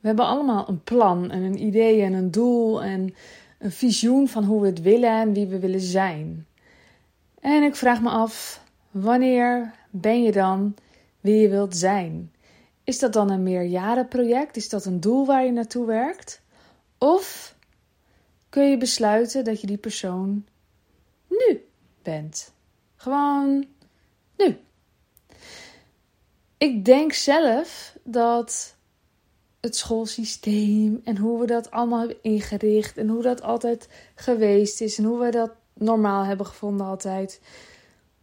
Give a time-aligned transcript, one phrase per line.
[0.00, 3.14] We hebben allemaal een plan en een idee en een doel en
[3.58, 6.46] een visioen van hoe we het willen en wie we willen zijn.
[7.40, 10.74] En ik vraag me af, wanneer ben je dan
[11.20, 12.32] wie je wilt zijn?
[12.84, 14.56] Is dat dan een meerjarenproject?
[14.56, 16.42] Is dat een doel waar je naartoe werkt?
[16.98, 17.56] Of
[18.48, 20.44] kun je besluiten dat je die persoon
[21.28, 21.64] nu
[22.02, 22.52] bent?
[22.96, 23.66] Gewoon
[24.36, 24.58] nu.
[26.58, 28.76] Ik denk zelf dat
[29.68, 34.98] het schoolsysteem en hoe we dat allemaal hebben ingericht en hoe dat altijd geweest is
[34.98, 37.40] en hoe we dat normaal hebben gevonden altijd,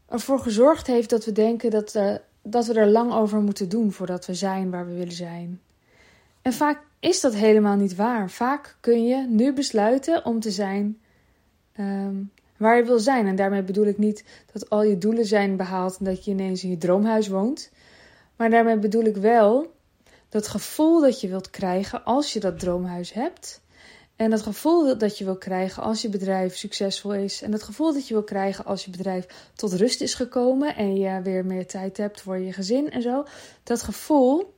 [0.07, 3.91] ervoor gezorgd heeft dat we denken dat, uh, dat we er lang over moeten doen
[3.91, 5.61] voordat we zijn waar we willen zijn.
[6.41, 8.29] En vaak is dat helemaal niet waar.
[8.29, 10.99] Vaak kun je nu besluiten om te zijn
[11.79, 13.27] um, waar je wil zijn.
[13.27, 16.63] En daarmee bedoel ik niet dat al je doelen zijn behaald en dat je ineens
[16.63, 17.71] in je droomhuis woont.
[18.35, 19.74] Maar daarmee bedoel ik wel
[20.29, 23.61] dat gevoel dat je wilt krijgen als je dat droomhuis hebt.
[24.15, 27.41] En dat gevoel dat je wil krijgen als je bedrijf succesvol is.
[27.41, 30.75] En dat gevoel dat je wil krijgen als je bedrijf tot rust is gekomen.
[30.75, 33.25] En je weer meer tijd hebt voor je gezin en zo.
[33.63, 34.53] Dat gevoel,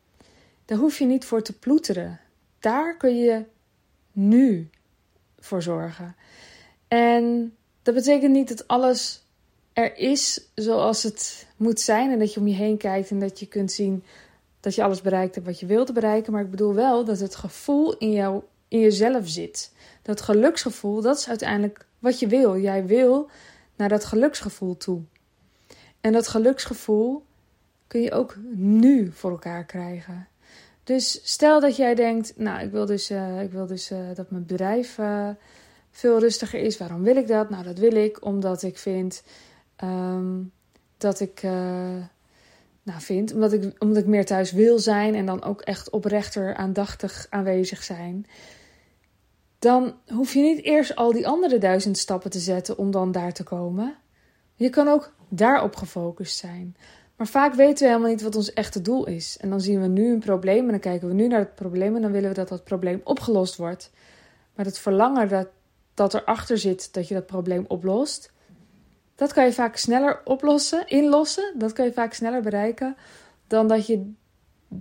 [0.66, 2.20] daar hoef je niet voor te ploeteren.
[2.60, 3.44] Daar kun je
[4.12, 4.70] nu
[5.40, 6.16] voor zorgen.
[6.88, 9.26] En dat betekent niet dat alles
[9.74, 12.12] er is zoals het moet zijn.
[12.12, 14.04] En dat je om je heen kijkt en dat je kunt zien
[14.60, 16.34] dat je alles bereikt hebt wat je wilt bereiken.
[16.34, 19.72] Maar ik bedoel wel dat het gevoel in, jou, in jezelf zit.
[20.02, 22.58] Dat geluksgevoel, dat is uiteindelijk wat je wil.
[22.58, 23.30] Jij wil
[23.76, 25.02] naar dat geluksgevoel toe.
[26.02, 27.26] En dat geluksgevoel
[27.88, 30.28] kun je ook nu voor elkaar krijgen.
[30.84, 34.32] Dus stel dat jij denkt, nou, ik wil dus, uh, ik wil dus uh, dat
[34.32, 35.30] mijn bedrijf uh,
[35.92, 36.78] veel rustiger is.
[36.78, 37.50] Waarom wil ik dat?
[37.50, 39.24] Nou, dat wil ik omdat ik vind
[39.84, 40.52] um,
[40.98, 41.42] dat ik
[42.88, 43.34] nou, vind.
[43.34, 47.84] Omdat ik, omdat ik meer thuis wil zijn en dan ook echt oprechter aandachtig aanwezig
[47.84, 48.26] zijn.
[49.60, 53.34] Dan hoef je niet eerst al die andere duizend stappen te zetten om dan daar
[53.34, 53.96] te komen.
[54.56, 56.76] Je kan ook daarop gefocust zijn.
[57.16, 59.38] Maar vaak weten we helemaal niet wat ons echte doel is.
[59.38, 61.96] En dan zien we nu een probleem en dan kijken we nu naar het probleem
[61.96, 63.92] en dan willen we dat dat probleem opgelost wordt.
[64.56, 65.48] Maar het verlangen dat,
[65.94, 68.32] dat erachter zit dat je dat probleem oplost,
[69.18, 71.54] dat kan je vaak sneller oplossen, inlossen.
[71.56, 72.98] Dat kan je vaak sneller bereiken
[73.48, 74.12] dan dat je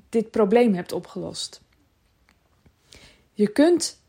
[0.08, 1.60] dit probleem hebt opgelost.
[3.32, 4.00] Je kunt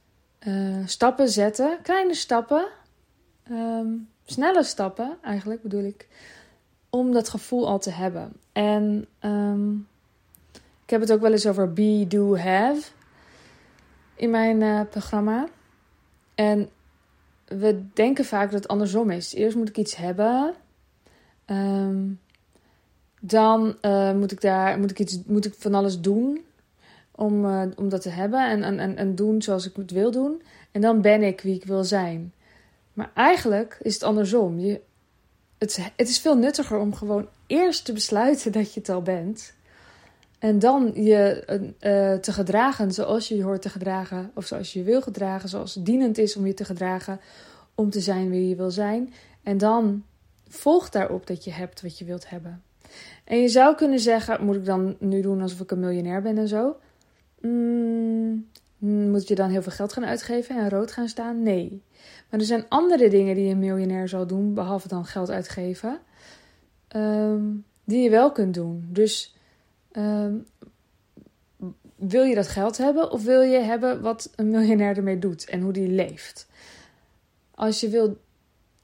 [0.47, 2.67] uh, stappen zetten, kleine stappen,
[3.51, 6.07] um, snelle stappen eigenlijk bedoel ik,
[6.89, 8.33] om dat gevoel al te hebben.
[8.51, 9.87] En um,
[10.83, 12.81] ik heb het ook wel eens over be, do, have
[14.15, 15.47] in mijn uh, programma.
[16.35, 16.69] En
[17.47, 19.33] we denken vaak dat het andersom is.
[19.33, 20.53] Eerst moet ik iets hebben.
[21.45, 22.19] Um,
[23.19, 26.45] dan uh, moet ik daar moet ik iets, moet ik van alles doen
[27.11, 30.41] om, uh, om dat te hebben en, en, en doen zoals ik het wil doen.
[30.71, 32.33] En dan ben ik wie ik wil zijn.
[32.93, 34.59] Maar eigenlijk is het andersom.
[34.59, 34.81] Je,
[35.57, 39.53] het, het is veel nuttiger om gewoon eerst te besluiten dat je het al bent.
[40.39, 44.79] En dan je uh, te gedragen zoals je je hoort te gedragen, of zoals je
[44.79, 47.19] je wil gedragen, zoals het dienend is om je te gedragen,
[47.75, 49.13] om te zijn wie je wil zijn.
[49.43, 50.03] En dan
[50.47, 52.61] volgt daarop dat je hebt wat je wilt hebben.
[53.23, 56.37] En je zou kunnen zeggen: moet ik dan nu doen alsof ik een miljonair ben
[56.37, 56.77] en zo?
[57.41, 58.47] Mm,
[59.11, 61.43] moet je dan heel veel geld gaan uitgeven en rood gaan staan?
[61.43, 61.81] Nee.
[62.29, 65.99] Maar er zijn andere dingen die een miljonair zal doen, behalve dan geld uitgeven,
[66.95, 68.87] um, die je wel kunt doen.
[68.89, 69.36] Dus
[69.91, 70.45] Um,
[71.95, 75.61] wil je dat geld hebben of wil je hebben wat een miljonair ermee doet en
[75.61, 76.47] hoe die leeft?
[77.55, 78.17] Als je wil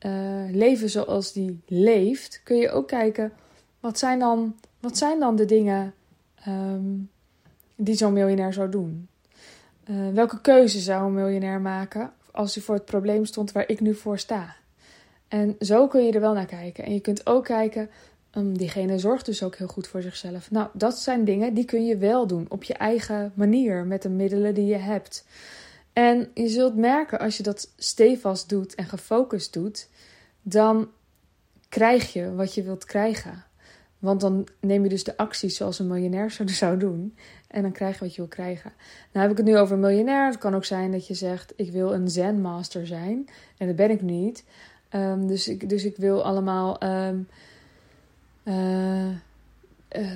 [0.06, 3.34] uh, leven zoals die leeft, kun je ook kijken
[3.80, 5.94] wat zijn dan, wat zijn dan de dingen
[6.48, 7.10] um,
[7.76, 9.08] die zo'n miljonair zou doen.
[9.90, 13.80] Uh, welke keuze zou een miljonair maken als hij voor het probleem stond waar ik
[13.80, 14.56] nu voor sta?
[15.28, 16.84] En zo kun je er wel naar kijken.
[16.84, 17.90] En je kunt ook kijken
[18.38, 20.52] Um, diegene zorgt dus ook heel goed voor zichzelf.
[20.52, 24.10] Nou, dat zijn dingen die kun je wel doen op je eigen manier, met de
[24.10, 25.26] middelen die je hebt.
[25.94, 29.90] En je zult merken als je dat stevast doet en gefocust doet,
[30.42, 30.90] dan
[31.70, 33.44] krijg je wat je wilt krijgen.
[34.00, 37.18] Want dan neem je dus de acties zoals een miljonair zou doen.
[37.48, 38.72] En dan krijg je wat je wil krijgen.
[39.12, 40.26] Nou heb ik het nu over een miljonair.
[40.26, 43.30] Het kan ook zijn dat je zegt: Ik wil een Zen Master zijn.
[43.58, 44.44] En dat ben ik niet.
[44.92, 46.84] Um, dus, ik, dus ik wil allemaal.
[46.84, 47.28] Um,
[48.44, 49.08] uh,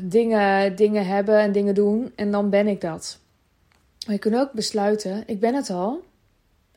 [0.04, 2.12] dingen, dingen hebben en dingen doen.
[2.16, 3.20] En dan ben ik dat.
[4.06, 6.04] Maar je kunt ook besluiten, ik ben het al.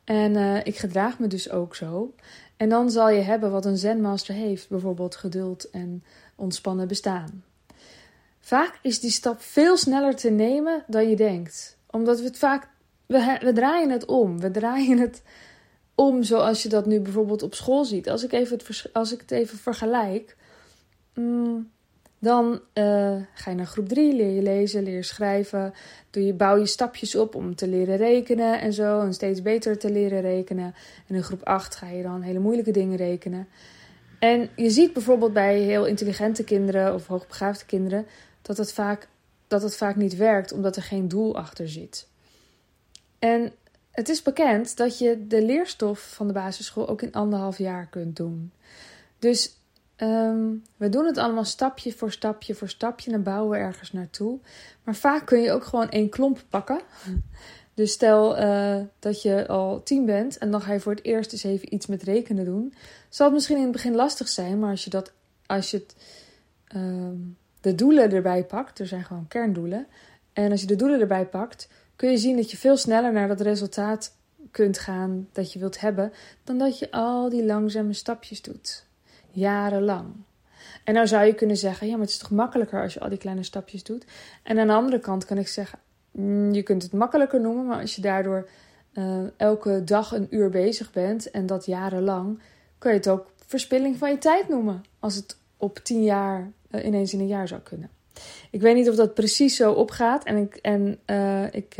[0.03, 2.13] En uh, ik gedraag me dus ook zo.
[2.57, 4.69] En dan zal je hebben wat een zenmaster heeft.
[4.69, 6.03] Bijvoorbeeld geduld en
[6.35, 7.43] ontspannen bestaan.
[8.39, 11.77] Vaak is die stap veel sneller te nemen dan je denkt.
[11.89, 12.67] Omdat we het vaak.
[13.05, 14.39] We, we draaien het om.
[14.39, 15.21] We draaien het
[15.95, 18.09] om zoals je dat nu bijvoorbeeld op school ziet.
[18.09, 20.37] Als ik, even het, als ik het even vergelijk.
[21.13, 21.69] Mm,
[22.19, 25.73] dan uh, ga je naar groep 3, leer je lezen, leer je schrijven.
[26.09, 29.01] Doe je, bouw je stapjes op om te leren rekenen en zo.
[29.01, 30.73] En steeds beter te leren rekenen.
[31.07, 33.47] En in groep 8 ga je dan hele moeilijke dingen rekenen.
[34.19, 38.05] En je ziet bijvoorbeeld bij heel intelligente kinderen of hoogbegaafde kinderen
[38.41, 39.07] dat het vaak,
[39.47, 42.07] dat het vaak niet werkt omdat er geen doel achter zit.
[43.19, 43.53] En
[43.91, 48.15] het is bekend dat je de leerstof van de basisschool ook in anderhalf jaar kunt
[48.15, 48.51] doen.
[49.19, 49.55] Dus
[50.01, 54.39] Ehm, we doen het allemaal stapje voor stapje voor stapje en bouwen we ergens naartoe.
[54.83, 56.81] Maar vaak kun je ook gewoon één klomp pakken.
[57.73, 61.31] Dus stel uh, dat je al tien bent en dan ga je voor het eerst
[61.31, 62.73] eens even iets met rekenen doen.
[63.09, 65.11] Zal het misschien in het begin lastig zijn, maar als je, dat,
[65.45, 65.95] als je het,
[66.75, 67.09] uh,
[67.61, 69.87] de doelen erbij pakt, er zijn gewoon kerndoelen.
[70.33, 73.27] En als je de doelen erbij pakt, kun je zien dat je veel sneller naar
[73.27, 74.15] dat resultaat
[74.51, 76.13] kunt gaan dat je wilt hebben,
[76.43, 78.89] dan dat je al die langzame stapjes doet
[79.31, 80.13] jarenlang.
[80.83, 83.09] En nou zou je kunnen zeggen, ja, maar het is toch makkelijker als je al
[83.09, 84.05] die kleine stapjes doet.
[84.43, 85.79] En aan de andere kant kan ik zeggen,
[86.11, 88.49] mm, je kunt het makkelijker noemen, maar als je daardoor
[88.93, 92.39] uh, elke dag een uur bezig bent en dat jarenlang,
[92.77, 94.83] kan je het ook verspilling van je tijd noemen.
[94.99, 97.89] Als het op tien jaar uh, ineens in een jaar zou kunnen.
[98.49, 101.75] Ik weet niet of dat precies zo opgaat en ik, en, uh, ik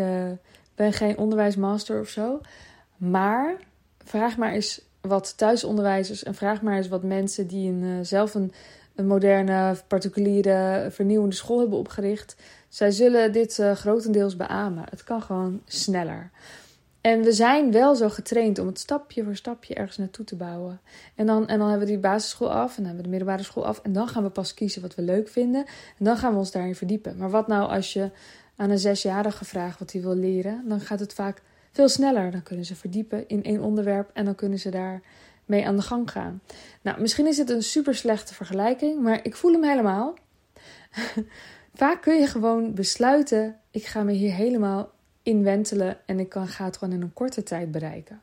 [0.75, 2.41] ben geen onderwijsmaster of zo.
[2.97, 3.55] Maar
[4.03, 8.33] vraag maar eens wat thuisonderwijzers en vraag maar eens wat mensen die een, uh, zelf
[8.33, 8.51] een,
[8.95, 12.35] moderne, particuliere, vernieuwende school hebben opgericht.
[12.69, 14.83] Zij zullen dit uh, grotendeels beamen.
[14.89, 16.31] Het kan gewoon sneller.
[17.01, 20.81] En we zijn wel zo getraind om het stapje voor stapje ergens naartoe te bouwen.
[21.15, 23.43] En dan, en dan hebben we die basisschool af en dan hebben we de middelbare
[23.43, 23.79] school af.
[23.83, 25.65] En dan gaan we pas kiezen wat we leuk vinden.
[25.97, 27.17] En dan gaan we ons daarin verdiepen.
[27.17, 28.11] Maar wat nou als je
[28.55, 30.63] aan een zesjarige vraagt wat hij wil leren?
[30.67, 32.31] Dan gaat het vaak veel sneller.
[32.31, 35.01] Dan kunnen ze verdiepen in één onderwerp en dan kunnen ze daar
[35.45, 36.41] mee aan de gang gaan.
[36.81, 40.13] Nou, misschien is het een super slechte vergelijking, maar ik voel hem helemaal.
[41.73, 44.91] Vaak kun je gewoon besluiten: ik ga me hier helemaal
[45.23, 48.21] inwentelen en ik kan, ga het gewoon in een korte tijd bereiken.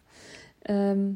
[0.63, 1.11] Ehm,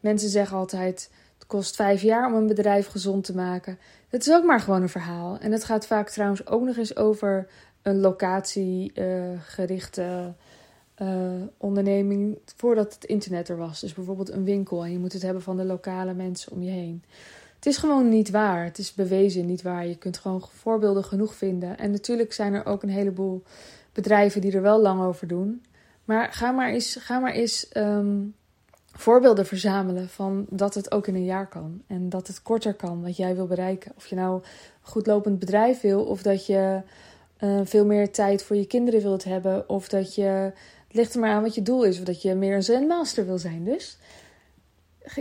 [0.00, 3.78] mensen zeggen altijd: het kost vijf jaar om een bedrijf gezond te maken.
[4.08, 5.38] Het is ook maar gewoon een verhaal.
[5.38, 7.46] En het gaat vaak trouwens ook nog eens over
[7.82, 10.34] een locatiegerichte.
[10.98, 13.80] Uh, onderneming voordat het internet er was.
[13.80, 16.70] Dus bijvoorbeeld een winkel en je moet het hebben van de lokale mensen om je
[16.70, 17.04] heen.
[17.54, 18.64] Het is gewoon niet waar.
[18.64, 19.86] Het is bewezen niet waar.
[19.86, 21.78] Je kunt gewoon voorbeelden genoeg vinden.
[21.78, 23.42] En natuurlijk zijn er ook een heleboel
[23.92, 25.62] bedrijven die er wel lang over doen.
[26.04, 28.34] Maar ga maar eens, ga maar eens um,
[28.92, 31.82] voorbeelden verzamelen van dat het ook in een jaar kan.
[31.86, 33.92] En dat het korter kan wat jij wil bereiken.
[33.96, 34.42] Of je nou een
[34.80, 36.80] goed lopend bedrijf wil, of dat je
[37.40, 40.52] uh, veel meer tijd voor je kinderen wilt hebben, of dat je
[40.92, 43.38] ligt er maar aan wat je doel is, of dat je meer een zen-master wil
[43.38, 43.64] zijn.
[43.64, 43.98] Dus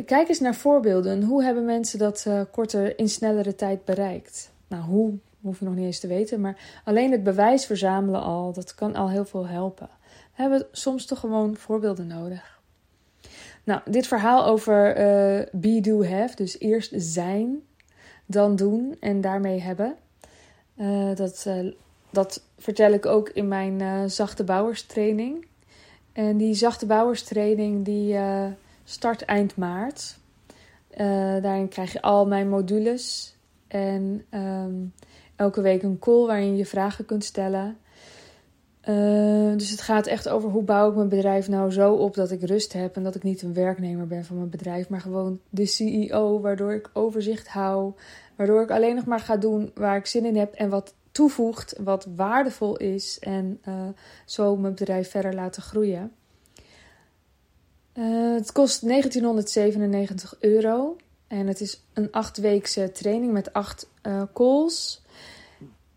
[0.05, 1.23] kijk eens naar voorbeelden.
[1.23, 4.51] Hoe hebben mensen dat uh, korter in snellere tijd bereikt?
[4.67, 8.53] Nou, hoe hoef je nog niet eens te weten, maar alleen het bewijs verzamelen al,
[8.53, 9.89] dat kan al heel veel helpen.
[10.35, 12.59] We hebben soms toch gewoon voorbeelden nodig.
[13.63, 17.61] Nou, dit verhaal over uh, be, do, have, dus eerst zijn,
[18.25, 19.95] dan doen en daarmee hebben.
[20.75, 21.47] Uh, dat,
[22.09, 25.45] dat vertel ik ook in mijn zachte bouwerstraining.
[26.13, 28.45] En die zachte bouwerstraining die uh,
[28.83, 30.19] start eind maart.
[30.91, 30.97] Uh,
[31.41, 33.35] daarin krijg je al mijn modules.
[33.67, 34.93] En um,
[35.35, 37.77] elke week een call waarin je vragen kunt stellen.
[38.89, 42.31] Uh, dus het gaat echt over hoe bouw ik mijn bedrijf nou zo op dat
[42.31, 42.95] ik rust heb.
[42.95, 46.39] En dat ik niet een werknemer ben van mijn bedrijf, maar gewoon de CEO.
[46.39, 47.93] Waardoor ik overzicht hou.
[48.35, 51.75] Waardoor ik alleen nog maar ga doen waar ik zin in heb en wat toevoegt,
[51.79, 53.87] wat waardevol is en uh,
[54.25, 56.11] zo mijn bedrijf verder laten groeien.
[57.93, 60.95] Uh, het kost 1997 euro
[61.27, 65.01] en het is een achtweekse training met acht uh, calls.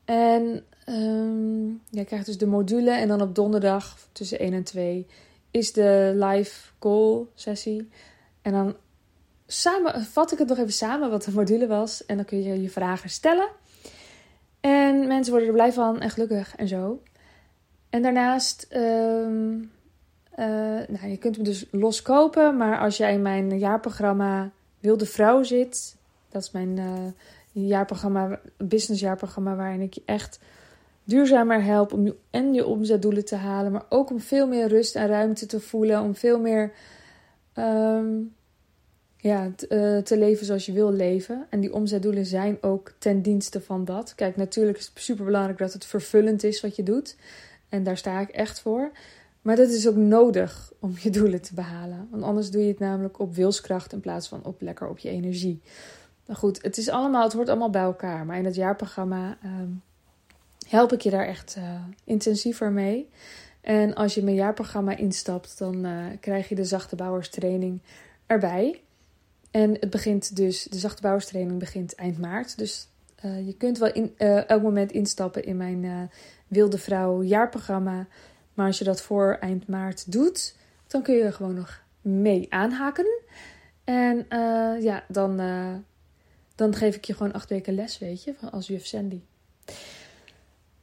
[0.04, 5.06] En um, je krijgt dus de module en dan op donderdag tussen 1 en 2
[5.50, 7.88] is de live call sessie.
[8.42, 8.76] En dan
[9.47, 12.62] samen, vat ik het nog even samen wat de module was en dan kun je
[12.62, 13.49] je vragen stellen.
[15.00, 17.02] En mensen worden er blij van en gelukkig en zo.
[17.90, 19.70] En daarnaast, um,
[20.38, 20.46] uh,
[20.88, 22.56] nou, je kunt hem dus los kopen.
[22.56, 25.96] Maar als jij in mijn jaarprogramma Wilde Vrouw zit,
[26.28, 30.40] dat is mijn uh, jaarprogramma, businessjaarprogramma, waarin ik je echt
[31.04, 33.72] duurzamer help om je, en je omzetdoelen te halen.
[33.72, 36.00] Maar ook om veel meer rust en ruimte te voelen.
[36.00, 36.72] Om veel meer
[37.54, 38.34] um,
[39.25, 41.47] ja, uh, te leven zoals je wil leven.
[41.50, 44.14] En die omzetdoelen zijn ook ten dienste van dat.
[44.14, 47.16] Kijk, natuurlijk is het super belangrijk dat het vervullend is wat je doet.
[47.69, 48.90] En daar sta ik echt voor.
[49.43, 52.09] Maar dat is ook nodig om je doelen te behalen.
[52.11, 55.09] Want anders doe je het namelijk op wilskracht in plaats van op lekker op je
[55.09, 55.61] energie.
[56.26, 58.26] Maar goed, het, is allemaal, het hoort allemaal bij elkaar.
[58.26, 59.71] Maar in het jaarprogramma ehm,
[60.69, 61.64] help ik je daar echt uh,
[62.04, 63.09] intensiever mee.
[63.61, 67.81] En als je mijn jaarprogramma instapt, dan uh, krijg je de zachte bouwerstraining
[68.26, 68.83] erbij.
[69.54, 72.58] En het begint dus, de zachte bouwerstraining begint eind maart.
[72.58, 72.88] Dus
[73.25, 74.14] uh, je kunt wel in,
[74.46, 76.11] elk moment instappen in mijn
[76.49, 78.06] Wilde Vrouw jaarprogramma.
[78.54, 80.56] Maar als je dat voor eind maart doet,
[80.87, 83.06] dan kun je gewoon nog mee aanhaken.
[83.84, 84.26] En
[84.80, 85.40] ja, dan
[86.54, 89.20] dan geef ik je gewoon acht weken les, weet je, als juf Sandy.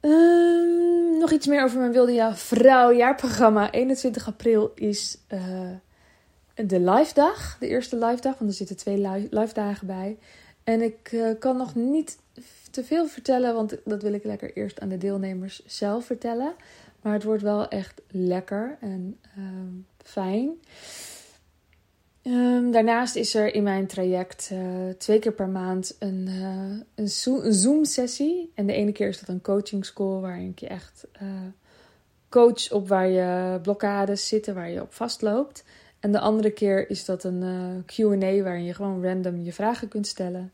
[0.00, 3.70] Um, nog iets meer over mijn Wilde Vrouw jaarprogramma.
[3.70, 5.18] 21 april is
[6.54, 10.18] de live dag, de eerste live dag, want er zitten twee live dagen bij.
[10.64, 12.18] En ik uh, kan nog niet
[12.70, 16.54] te veel vertellen, want dat wil ik lekker eerst aan de deelnemers zelf vertellen.
[17.00, 19.44] Maar het wordt wel echt lekker en uh,
[20.04, 20.50] fijn.
[22.22, 24.60] Um, daarnaast is er in mijn traject uh,
[24.98, 27.08] twee keer per maand een, uh, een,
[27.54, 28.52] Zoom-sessie.
[28.54, 31.06] En de ene keer is dat een coaching school waarin ik je echt
[32.28, 35.64] coach op waar je blokkades zitten, waar je op vastloopt.
[36.02, 40.06] En de andere keer is dat een QA waarin je gewoon random je vragen kunt
[40.06, 40.52] stellen.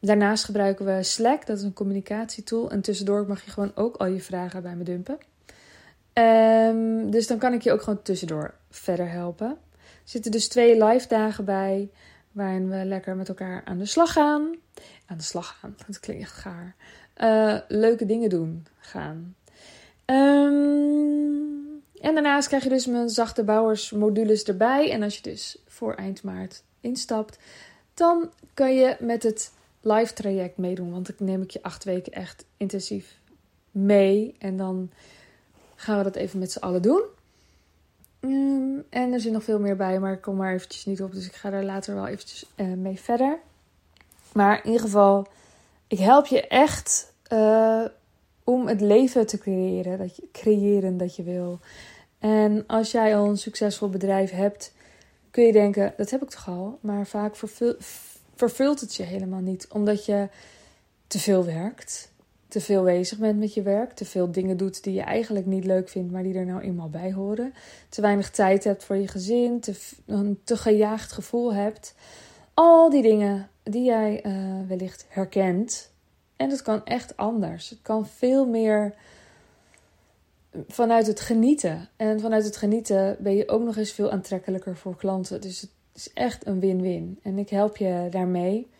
[0.00, 2.70] Daarnaast gebruiken we Slack, dat is een communicatietool.
[2.70, 5.18] En tussendoor mag je gewoon ook al je vragen bij me dumpen.
[6.12, 9.58] Um, dus dan kan ik je ook gewoon tussendoor verder helpen
[10.10, 11.90] zitten dus twee live dagen bij.
[12.32, 14.54] Waarin we lekker met elkaar aan de slag gaan.
[15.06, 16.74] Aan de slag gaan, dat klinkt echt gaar.
[17.18, 19.34] Uh, leuke dingen doen gaan.
[20.06, 21.49] Um,
[22.00, 24.90] en daarnaast krijg je dus mijn zachte bouwersmodules erbij.
[24.90, 27.38] En als je dus voor eind maart instapt,
[27.94, 30.92] dan kan je met het live traject meedoen.
[30.92, 33.18] Want dan neem ik je acht weken echt intensief
[33.70, 34.34] mee.
[34.38, 34.90] En dan
[35.74, 37.02] gaan we dat even met z'n allen doen.
[38.20, 41.12] Ehm, en er zit nog veel meer bij, maar ik kom maar eventjes niet op.
[41.12, 43.38] Dus ik ga daar later wel eventjes uh, mee verder.
[44.32, 45.26] Maar in ieder geval,
[45.86, 47.84] ik help je echt uh,
[48.50, 51.58] om het leven te creëren dat, je, creëren dat je wil.
[52.18, 54.72] En als jij al een succesvol bedrijf hebt,
[55.30, 56.78] kun je denken, dat heb ik toch al.
[56.80, 57.36] Maar vaak
[58.34, 59.66] vervult het je helemaal niet.
[59.68, 60.28] Omdat je
[61.06, 62.10] te veel werkt
[62.50, 65.64] te veel bezig bent met je werk, te veel dingen doet die je eigenlijk niet
[65.64, 67.54] leuk vindt, maar die er nou eenmaal bij horen,
[67.88, 69.74] te weinig tijd hebt voor je gezin, te,
[70.06, 71.94] een te gejaagd gevoel hebt.
[72.54, 74.32] Al die dingen die jij uh,
[74.68, 75.89] wellicht herkent.
[76.40, 77.68] En het kan echt anders.
[77.68, 78.94] Het kan veel meer
[80.68, 81.88] vanuit het genieten.
[81.96, 85.40] En vanuit het genieten ben je ook nog eens veel aantrekkelijker voor klanten.
[85.40, 87.18] Dus het is echt een win-win.
[87.22, 88.70] En ik help je daarmee.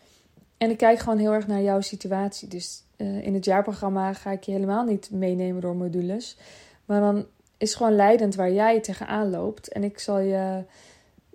[0.56, 2.48] En ik kijk gewoon heel erg naar jouw situatie.
[2.48, 6.36] Dus uh, in het jaarprogramma ga ik je helemaal niet meenemen door modules.
[6.84, 7.26] Maar dan
[7.56, 9.68] is gewoon leidend waar jij tegenaan loopt.
[9.68, 10.64] En ik zal je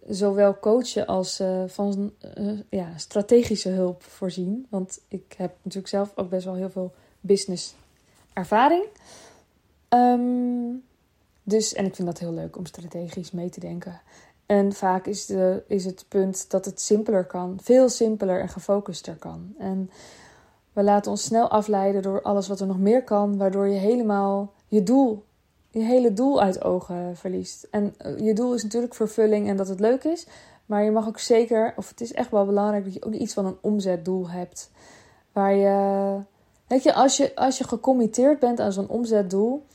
[0.07, 4.67] zowel coachen als uh, van uh, ja, strategische hulp voorzien.
[4.69, 7.75] Want ik heb natuurlijk zelf ook best wel heel veel business
[8.33, 8.85] ervaring.
[9.89, 10.83] Um,
[11.43, 14.01] dus, en ik vind dat heel leuk om strategisch mee te denken.
[14.45, 17.57] En vaak is, de, is het punt dat het simpeler kan.
[17.61, 19.53] Veel simpeler en gefocuster kan.
[19.57, 19.89] En
[20.73, 24.53] we laten ons snel afleiden door alles wat er nog meer kan, waardoor je helemaal
[24.67, 25.23] je doel,
[25.79, 27.67] je hele doel uit ogen verliest.
[27.71, 30.27] En eh, je doel is natuurlijk vervulling en dat het leuk is,
[30.65, 33.33] maar je mag ook zeker, of het is echt wel belangrijk dat je ook iets
[33.33, 34.71] van een omzetdoel hebt.
[35.31, 36.17] Waar je,
[36.67, 39.65] weet je, als je, als je gecommitteerd bent aan zo'n omzetdoel,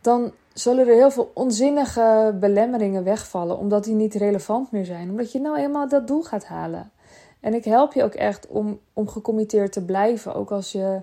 [0.00, 5.32] dan zullen er heel veel onzinnige belemmeringen wegvallen, omdat die niet relevant meer zijn, omdat
[5.32, 6.90] je nou eenmaal dat doel gaat halen.
[7.40, 11.00] En ik help je ook echt om, om gecommitteerd te blijven, ook als je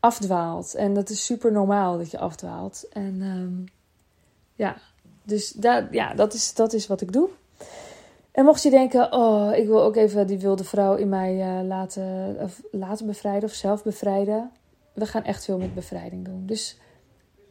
[0.00, 0.74] afdwaalt.
[0.74, 2.88] En dat is super normaal dat je afdwaalt.
[2.92, 3.64] En um,
[4.54, 4.76] ja,
[5.22, 7.28] dus dat, ja, dat, is, dat is wat ik doe.
[8.32, 11.66] En mocht je denken, oh, ik wil ook even die wilde vrouw in mij uh,
[11.66, 14.50] laten, of laten bevrijden of zelf bevrijden.
[14.92, 16.46] We gaan echt veel met bevrijding doen.
[16.46, 16.78] Dus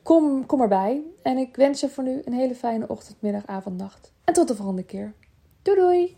[0.03, 1.01] kom, kom erbij.
[1.21, 4.11] En ik wens je voor nu een hele fijne ochtend, middag, avond, nacht.
[4.23, 5.13] En tot de volgende keer.
[5.61, 6.17] Doei doei!